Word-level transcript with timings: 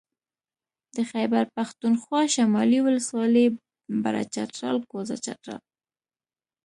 د 0.95 0.97
خېبر 1.11 1.43
پښتونخوا 1.57 2.21
شمالي 2.35 2.79
ولسوالۍ 2.83 3.47
بره 4.03 4.21
چترال 4.33 4.77
کوزه 4.91 5.17
چترال 5.25 5.61